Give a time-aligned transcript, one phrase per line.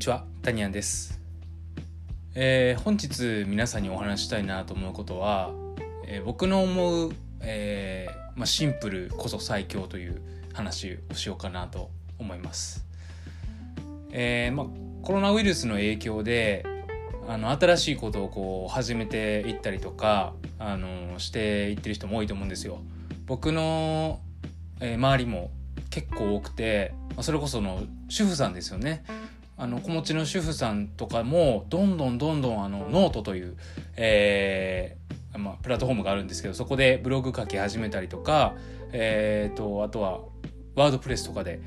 [0.00, 1.20] にちは、タニアンです。
[2.34, 5.50] えー本日皆さんにお話したいなと思うことは、
[6.06, 10.22] えー僕の思う、えーまあ、シンプルこそ最強という
[10.54, 12.86] 話をしようかなと思います。
[14.10, 14.66] えーまあ、
[15.02, 16.64] コロナウイルスの影響で
[17.28, 22.80] あの新しいことをこう始めていったりとかあのしていってる人も多いと思うんですよ。
[23.26, 24.20] 僕の、
[24.80, 25.50] えー周りも
[25.90, 29.04] 結構多くてまあそれこその主婦さんですよね。
[29.60, 33.56] あの子持ちの主婦さんとかもどんどんどんどんあのノートという、
[33.94, 38.54] えーまあ、プラットフォームがあるんですけどそこでブログ書き始めたりとか、
[38.92, 40.20] えー、とあとは
[40.76, 41.60] WordPress とかで、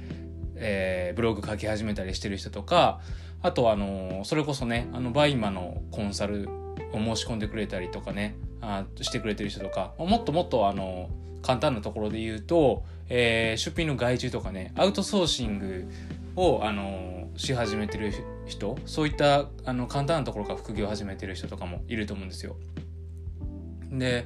[0.55, 2.99] えーブログ書き始めたりしてる人とか
[3.43, 6.49] あとあのそれこそねあの BUYMA のコンサル
[6.94, 11.11] を申し込んでくれたりとかねあしてくれてる人とかもっともっとあの
[11.44, 15.91] 簡単なところで言うと、えー出品の外注とかねアウトソーシング
[16.36, 18.12] をあのし始めてる
[18.45, 22.56] 人そういったあの簡単なところから副業を始めてる人とかもいると思うんですよ。
[23.92, 24.26] で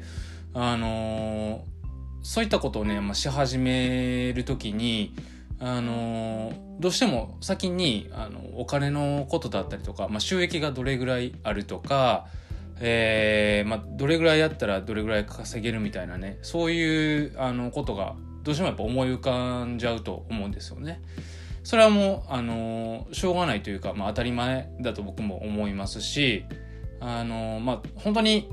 [0.53, 1.65] あの
[2.21, 5.13] そういったことをね、まあ、し始める時に
[5.59, 12.27] あのどうしても先にあのお金のことだったりとか、まあ、収益がどれぐらいあるとか、
[12.79, 21.01] えーまあ、どれぐらいやったらどれぐらい稼げるみたいなねそういうあのことがどうしてもやっぱ思い浮かんじゃうと思うんですよね。
[21.67, 26.45] それはもうあのしょうがないというか、まあ、当たり前だと僕も思いますし
[27.01, 28.47] あのまあ本当に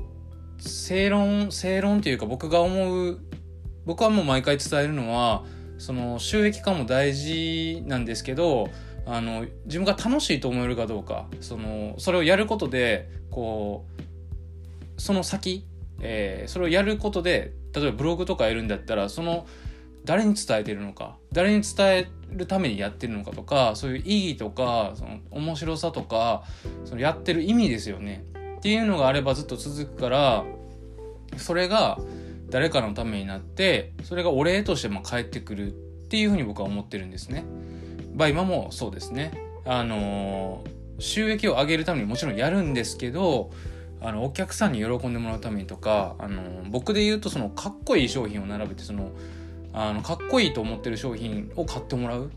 [0.57, 3.21] 正論正論というか僕が思う
[3.85, 5.45] 僕はもう毎回伝えるのは
[5.77, 8.67] その収益化も大事なんですけど
[9.05, 13.85] あの自分が楽しいと思えるかどうかそのそれをやることでこ
[14.97, 15.65] うその先、
[16.01, 19.47] えーそれをやることで例えばブログとかやるんだったらその
[20.03, 26.43] 誰に伝えてるのか誰に伝えるためにやってるのかとかそういう意義とかその面白さとか
[26.85, 28.25] そのやってる意味ですよね
[28.57, 30.45] っていうのがあればずっと続くから
[31.37, 31.99] それが
[32.49, 37.45] 誰かのためになってそれがお礼としても返ってくるっていうふうに僕は思ってるんですね。
[38.15, 39.31] まあ今もそうですね。
[39.65, 43.51] あのー収益を上げるためにもちろんやるんですけど
[43.99, 49.11] あのお客さんに喜んでもらうためにとか、あのー僕で言うとそのかっこいい商品を並べてその
[49.75, 52.31] あのかっこいいと思ってる商品を買ってもらう。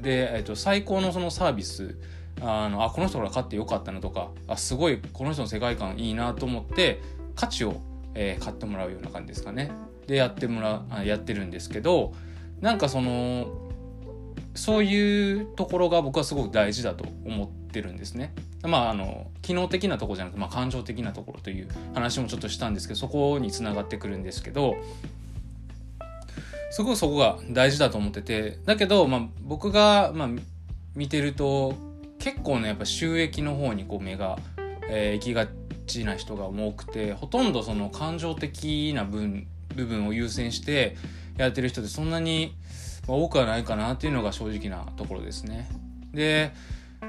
[0.00, 1.96] で、えっと最高のそのサービス。
[2.42, 7.02] あのあこの人から買ってよかったなとかあすごいこの人の世界観いいなと思って
[7.34, 7.82] 価値を、
[8.14, 9.70] えー買ってもらうような感じですかね。
[10.06, 12.14] でやってもらうあやってるんですけど
[12.62, 13.48] なんかその
[14.54, 18.32] そういうところが僕はすごく大事だと思ってるんですね。
[18.62, 24.76] まああの機能的なとこじゃなくて、まあ、感情的なところという話もちょっとしたんですけどそこにつながってくるんですけど
[26.70, 30.28] すごくそこが大事だと思っててだけど、まあ、僕が、まあ、
[30.94, 31.74] 見てると
[32.18, 34.38] 結構ねやっぱ収益の方にこう目が、
[34.88, 35.46] えー行きが
[35.86, 40.96] ちな人が多くてほとんどその感情的な分部分を優先して
[41.36, 42.54] やってる人ってそんなに、
[43.06, 45.68] 多くはないかなっていうのが正直なところですね。
[46.12, 46.52] で、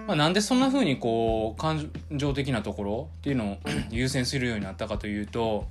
[0.08, 3.58] まあ、なんでそんな風にこう感情的なところっていうのを
[3.92, 5.68] 優先するようになったかというと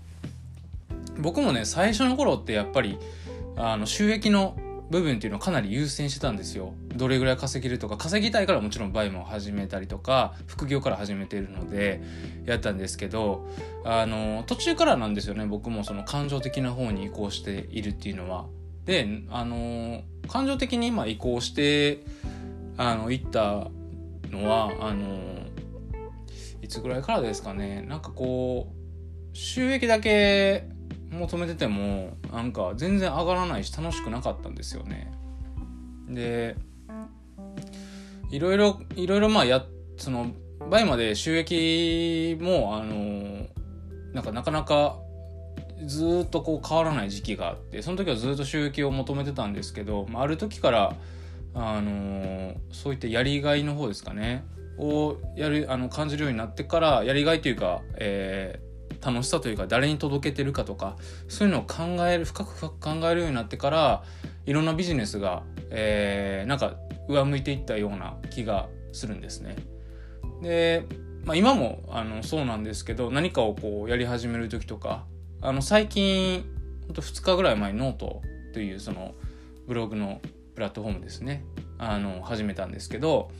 [1.18, 2.98] 僕もね最初の頃ってやっぱり
[3.62, 4.56] あの収益の
[4.90, 6.74] 部分っていうのをかなり優先してたんですよ。
[6.96, 12.02] どれぐらい稼げるとか稼ぎたいからもちろんバイモを始めたりとか副業から始めてるので
[12.44, 13.46] やったんですけど
[13.84, 18.46] あの途中からなんですよね僕もその感情的な方に移行しているっていうのは。
[18.84, 22.00] であの感情的に今移行して
[22.76, 23.68] あのいった
[24.30, 25.18] のはあの
[26.62, 30.68] いつぐらいからですかねなんかこう収益だけ
[31.10, 35.12] 求めててもなんか全然上がらないし楽しくなかったんですよね。
[36.08, 36.56] で
[38.30, 39.64] いろいろいろいろまあや
[39.96, 40.32] その
[40.70, 43.46] 倍まで収益もあの
[44.12, 44.98] なんかなかなか
[45.84, 50.94] ずっとこう変わらない時期があってその時はずっと収益を求めてたんですけど、まあ、ある時から
[51.54, 54.44] あのそういったやりがいの方ですかね
[54.78, 58.69] をやるあの感じるようになってからやりがいというか、えー
[59.04, 60.96] 楽しさというか誰に届けてるかとか
[61.28, 64.02] そういうのを考える深く深く考えるようになってから
[64.46, 66.74] いろんなビジネスが、えーなんか
[67.10, 69.56] 上向いていったような気がするんですね。
[70.42, 70.84] で、
[71.24, 75.04] まあ、今もあのそうなんですけど何かをこうやり始める時とか
[75.42, 76.44] あの最近
[76.86, 79.14] ほんと2日ぐらい前ノートというその
[79.66, 80.20] ブログの
[80.54, 81.44] プラットフォームですね
[81.78, 83.30] あの始めたんですけど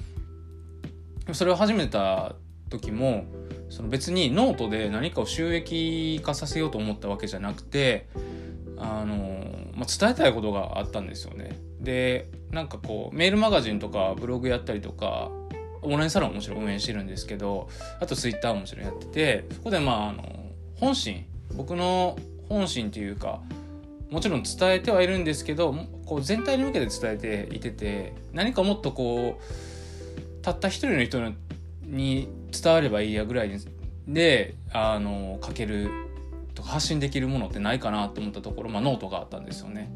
[1.32, 2.34] それを始めた
[2.70, 3.24] 時も
[3.68, 8.08] その別にノートで何かを収益化させようと思ったわけじゃなくて
[8.78, 9.44] あの、
[9.74, 11.58] まあ、伝えたいことがあったんですよね。
[11.80, 15.30] でなんかこうメールマガジンとかブログやったりとか
[15.82, 17.68] オンラインサロンもちろん運営してるんですけど
[18.00, 20.22] あとツイッターももちろんやっててそこでまああの
[20.76, 21.24] 本心
[21.54, 22.18] 僕の
[22.48, 23.40] 本心っていうか
[24.10, 25.74] もちろん伝えてはいるんですけど
[26.04, 31.20] こう全体に向けて伝えていてて何かもっとこうたった一人の人
[31.84, 33.50] に伝わればいいやぐらい
[34.06, 35.90] であの書ける
[36.54, 39.90] とか発信できるものってないかなと思ったところ、まあ、ノートがあったんですよね。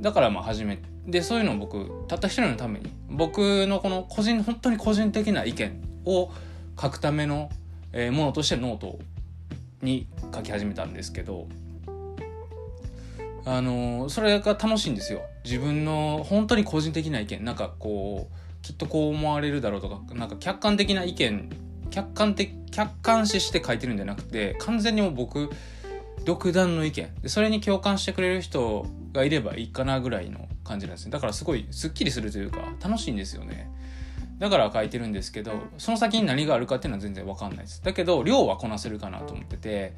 [0.00, 6.30] だからまあ始めでそういうのを僕たった一人のために僕のこの個人本当に個人的な意見を
[6.80, 7.50] 書くための、
[7.92, 8.98] えー、ものとしてノート
[9.82, 11.46] に書き始めたんですけど
[13.46, 21.50] あのそれが楽しいんですよ自分の本当に個人的な意見なんかこうきっとこう思われるだろうとかなんか客観的な意見
[21.94, 25.48] 客観的客観視して書いてるんじゃなくて完全にもう僕
[26.24, 27.14] 独断の意見。
[27.22, 31.12] でそれに共感してくれる人がいればいいかなぐらいの感じなんですね。
[31.12, 33.70] だからすごいすっきりするというか楽しいんですよね。
[34.40, 37.80] だから書いてるんですけどその先に何があるかっていうのは全然わかんないです。
[37.84, 39.92] だけど量はこなせるかなと思ってて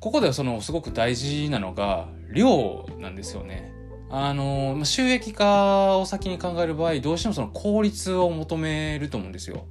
[0.00, 3.70] ここではそのすごく大事なのが量なんですよね。
[4.08, 9.66] あの収益化を先に考える場合どうしてもその効率を求めると思うんですよ。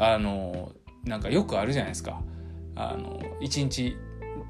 [0.00, 0.72] あの
[1.04, 2.22] なんかよくあるじゃないですか。
[2.74, 3.96] あの1日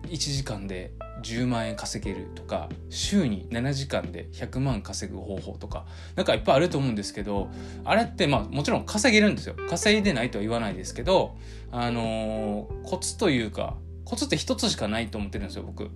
[0.05, 0.93] 1時間で
[1.23, 7.49] 10万円稼げるとか週に7時間で100万稼ぐ方法とかなんかいっぱいあると思うんですけど
[7.85, 9.57] あれってまあもちろん稼げるんですよ。
[9.69, 11.37] 稼いでないとは言わないですけど
[11.73, 15.91] あのー、コツというかコツって一つしかないと思ってるんですよ僕。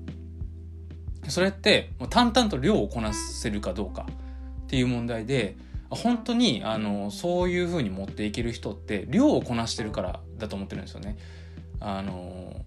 [1.28, 4.06] それってもう淡々と量をこなせるかどうか
[4.64, 5.56] っていう問題で
[5.94, 11.16] 本当にあのそういう風に持っていける人って量をこなしてるからだと思ってるんですよね。
[11.80, 12.64] あの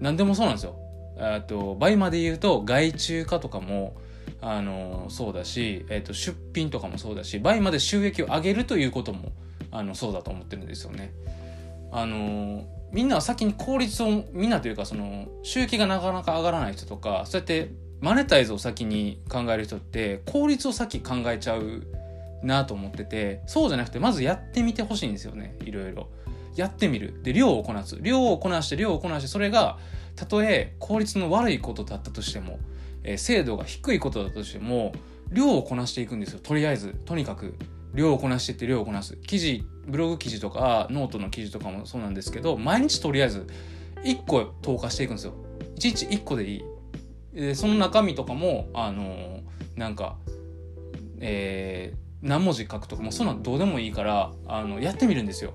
[0.00, 0.76] 何でもそうなんですよ。
[1.18, 3.96] あと倍まで言うと外注化とかも
[4.40, 9.32] あのそうだし、えー、と出品とかもそうだし倍まで収益を上げるということも
[9.70, 11.12] あのそうだと思ってるんですよね。
[11.92, 21.86] あのみんなは先に効率をみんなというかその収益がなかなか上がらない人とかそうやってマネタイズを先に考える人って効率を先考えちゃう
[22.42, 26.08] なと思っててそうじゃなくてまずやってみてほしいんですよねいろいろ。
[26.56, 27.20] やってみる。
[27.22, 27.98] で量をこなす。
[28.00, 29.78] 量をこなして量をこなしてそれが
[30.16, 32.58] たとえ効率の悪いことだったとしても、
[33.04, 34.92] えー、精度が低いことだとしても
[35.30, 36.94] 量をこなしていくんですよとりあえず。
[37.04, 37.54] とにかく
[37.94, 39.16] 量をこなしてって量をこなす。
[39.16, 43.46] 記事ブログ記事とかノートの記事とかもそうなんですけど毎日とりあえず
[44.04, 45.34] 1個投下していくんですよ。
[45.76, 46.64] 1日1個でいい。
[47.32, 49.42] でその中身とかもあのー、
[49.76, 50.16] なんか
[51.20, 55.54] えー何文字書くとかもうそんなんどうでもいいからあのやってみるんですよ。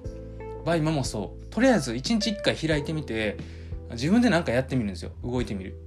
[0.66, 3.38] BUYMA もそうとりあえず1日1回開いてみて
[3.92, 5.78] 自分で何かやってみるんですよ動いてみる。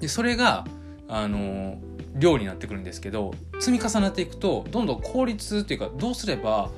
[0.00, 0.66] でそれが
[1.08, 1.78] あの
[2.14, 6.70] 量になってくるんですけど積み重なっていくとどんどん効率っていうかどうすれば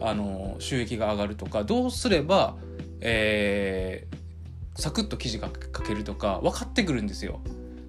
[0.00, 2.56] あの収益が上がるとかどうすれば、
[3.00, 7.40] えー、サクッと記事が書けるとか分かってくるんですよ。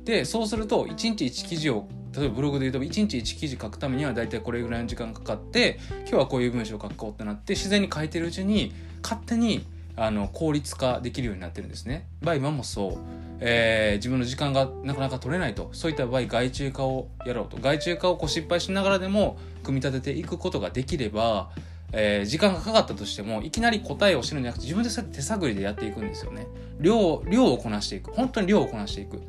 [0.06, 9.66] でそうすると1日1記事を例えばブログで言うと1日1記事書くためには大体これぐらいの時間かかって今日はこういう文章を書こうってなって自然に書いてるうちに勝手に
[9.96, 12.08] あの効率化できるようになってるんですね。
[12.22, 12.98] 場合今もそう、
[13.40, 21.52] えー、自分の時間がなかなか取れないとそういった場合外注化をやろうと外注化をこう失敗しながらでも組み立てていくことができれば、
[21.92, 26.48] えー、時間がかかったとしてもいきなり答えを知るんじゃなくて自分でそうやって手探りでやっていくんですよね。
[26.80, 29.22] 量量をこなしていく本当に量をこなしていく。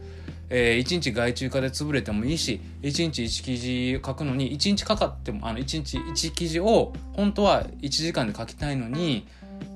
[0.57, 9.27] えー、1日外注化で潰れてもいいし1日1記事書くのに1日かかってもあの1日1記事を本当は1時間で書きたいのに、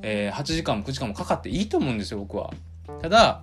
[0.02, 2.52] えー、8時間も9時間もかかっていいと思うんですよ僕は。
[3.02, 3.42] ただ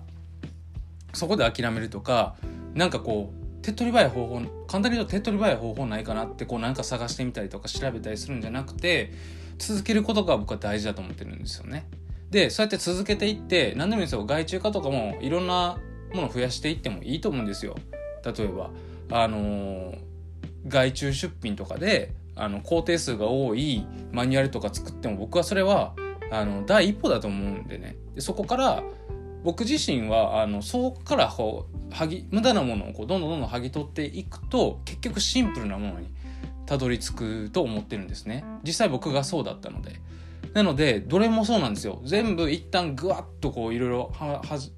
[1.12, 2.36] そこで諦めるとか
[2.72, 4.34] なんかこう手っ取り早い方法
[4.66, 9.12] 簡単に言うと手っ取り早い方法ないかなってこうなんか探してみたりとか調べたりするんじゃなくて
[9.58, 11.86] 続けることが僕は大事だと思ってるんですよね。
[12.30, 15.78] でそうやって続けていって何でもいいんですよ外注化とかもいろんな
[16.16, 17.76] ものを増やしていってもいいと思うんですよ。
[18.24, 18.70] 例えば、
[19.10, 19.98] あのー、
[20.66, 25.94] 外注出品とかであの工程数が多いマニュアルとか作っても僕はそれは
[26.30, 27.96] あの第一歩だと思うんでね。
[28.14, 28.82] でそこから
[29.44, 36.08] 僕自身はあのそこからこうはぎ無駄なものをこうどんどんどんどん剥ぎ取っていくと結局シンプルなものに
[36.66, 38.44] たどり着くと思ってるんですね。
[38.64, 40.00] 実際僕がそうだったので。
[40.56, 44.10] なのでどれもそうなんですよ全部一旦ぐわっとこういろいろ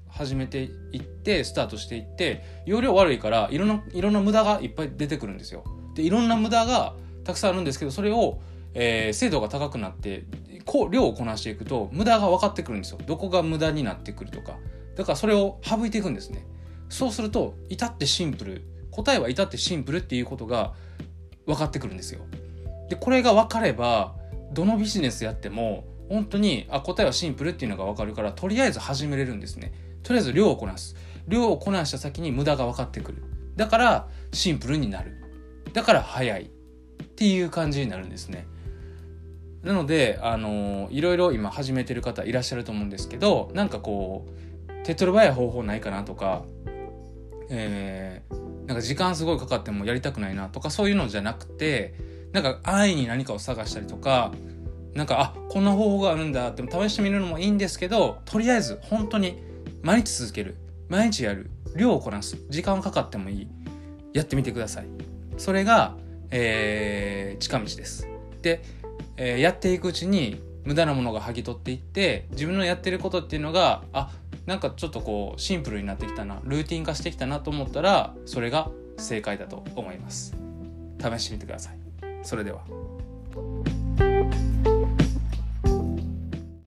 [0.09, 5.63] 始めていってスタートしていって容量悪いからいろんないろんな無駄がいっぱい出てくるんですよ。
[5.95, 8.41] でいろんな無駄がたくさんあるんですけどそれを、
[8.73, 10.25] えー、精度が高くなって
[10.65, 12.99] こう量をこなしていくと無駄が分かってくるんですよ。
[13.07, 14.57] どこが無駄になってくるとか。
[14.97, 16.45] だからそれを省いていくんですね。
[16.89, 20.73] そうすると至ってシンプル答えは至ってシンプルっていうことが
[21.45, 22.19] 分かってくるんですよ。
[22.89, 24.18] でこれが分かれば
[24.51, 29.73] どのビジネスやっても本当にあ答えはシンプルっていうのが分かるからとりあえず始めれるんですね。
[30.03, 30.95] とりあえず量をこなす。
[31.27, 33.23] 量をこなした先に無駄が分かってくる。
[33.55, 35.17] だからシンプルになる。
[35.73, 36.43] だから早い。
[36.43, 38.47] っていう感じになるんですね。
[39.63, 46.43] なのであのいろいろ今始めてる方いらっしゃると思うんですけどなんかこう手っ取り早い方法ないかなとか
[47.49, 51.95] えー、なんか時間すごいかかってもやりたくないなとかそういうのじゃなくて
[52.31, 54.31] なんか安易に何かを探したりとか
[54.93, 59.41] なんかあこんな方法があるんだって試してみるのもいいんですけどとりあえず本当に
[59.81, 60.55] 毎日続ける。
[60.89, 61.49] 毎日やる。
[61.75, 62.37] 量をこなす。
[62.49, 63.47] 時間かかってもいい。
[64.13, 64.87] やってみてください。
[65.37, 65.95] それが、
[66.31, 68.07] えー、近道です。
[68.41, 68.61] で、
[69.15, 74.11] えー、やっていくうちに無駄なものが剥ぎ取っていって自分のやってることっていうのがあ
[74.45, 76.41] なんかちょっとこうシンプルになってきたな。
[76.43, 80.35] ルーティン化してきたなと思ったらそれが正解だと思います。
[80.99, 81.78] 試してみてください。
[82.23, 82.61] それでは。